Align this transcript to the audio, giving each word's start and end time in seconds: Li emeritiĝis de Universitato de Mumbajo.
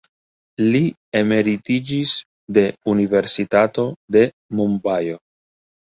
Li 0.75 0.79
emeritiĝis 1.19 2.15
de 2.59 2.65
Universitato 2.95 3.85
de 4.17 4.25
Mumbajo. 4.61 5.25